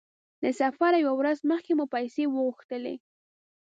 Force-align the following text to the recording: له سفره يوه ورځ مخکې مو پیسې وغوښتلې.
له 0.43 0.49
سفره 0.59 0.97
يوه 1.05 1.13
ورځ 1.19 1.37
مخکې 1.51 1.71
مو 1.77 1.85
پیسې 1.95 2.23
وغوښتلې. 2.27 2.95